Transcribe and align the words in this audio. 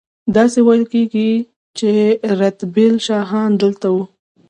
داسې 0.35 0.59
ویل 0.67 0.83
کیږي 0.93 1.29
چې 1.77 1.91
رتبیل 2.39 2.93
شاهان 3.07 3.49
دلته 3.61 3.87
وو 3.93 4.03